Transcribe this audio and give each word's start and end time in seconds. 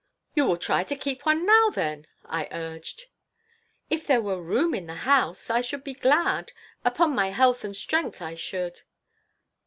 "You 0.33 0.47
will 0.47 0.57
try 0.57 0.83
to 0.83 0.95
keep 0.95 1.27
one 1.27 1.45
now, 1.45 1.69
then," 1.69 2.07
I 2.25 2.47
urged 2.51 3.05
"If 3.91 4.07
there 4.07 4.19
were 4.19 4.41
room 4.41 4.73
in 4.73 4.87
the 4.87 4.95
house, 5.05 5.51
I 5.51 5.61
should 5.61 5.83
be 5.83 5.93
glad. 5.93 6.53
Upon 6.83 7.13
my 7.13 7.29
health 7.29 7.63
and 7.63 7.77
strength 7.77 8.19
I 8.19 8.33
should." 8.33 8.81